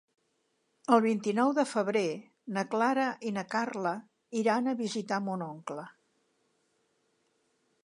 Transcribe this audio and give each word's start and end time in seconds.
El 0.95 1.01
vint-i-nou 1.03 1.51
de 1.57 1.65
febrer 1.71 2.03
na 2.55 2.63
Clara 2.71 3.05
i 3.31 3.35
na 3.37 3.45
Carla 3.53 3.93
iran 4.41 4.71
a 4.71 4.75
visitar 4.83 5.23
mon 5.29 5.47
oncle. 5.51 5.87